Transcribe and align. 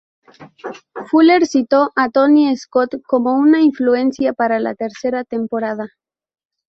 Fuller 1.11 1.45
citó 1.45 1.91
a 1.95 2.09
Tony 2.09 2.57
Scott 2.57 3.03
como 3.05 3.35
una 3.37 3.61
influencia 3.61 4.33
para 4.33 4.59
la 4.59 4.73
tercera 4.73 5.23
temporada. 5.25 5.89